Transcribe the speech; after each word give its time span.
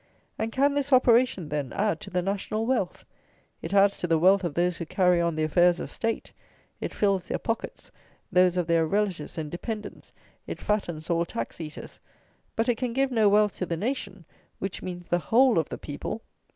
And, 0.39 0.51
can 0.51 0.73
this 0.73 0.91
operation, 0.91 1.49
then, 1.49 1.71
add 1.73 1.99
to 2.01 2.09
the 2.09 2.23
"national 2.23 2.65
wealth"? 2.65 3.05
It 3.61 3.71
adds 3.71 3.99
to 3.99 4.07
the 4.07 4.17
"wealth" 4.17 4.43
of 4.43 4.55
those 4.55 4.77
who 4.77 4.85
carry 4.87 5.21
on 5.21 5.35
the 5.35 5.43
affairs 5.43 5.79
of 5.79 5.91
state; 5.91 6.33
it 6.79 6.91
fills 6.91 7.27
their 7.27 7.37
pockets, 7.37 7.91
those 8.31 8.57
of 8.57 8.65
their 8.65 8.87
relatives 8.87 9.37
and 9.37 9.51
dependents; 9.51 10.11
it 10.47 10.59
fattens 10.59 11.11
all 11.11 11.23
tax 11.23 11.61
eaters; 11.61 11.99
but 12.55 12.67
it 12.67 12.77
can 12.79 12.93
give 12.93 13.11
no 13.11 13.29
wealth 13.29 13.55
to 13.57 13.65
the 13.67 13.77
"nation," 13.77 14.25
which 14.57 14.81
means 14.81 15.05
the 15.05 15.19
whole 15.19 15.59
of 15.59 15.69
the 15.69 15.77
people. 15.77 16.23